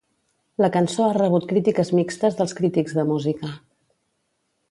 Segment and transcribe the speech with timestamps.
[0.63, 3.51] La cançó ha rebut crítiques mixtes dels crítics de música.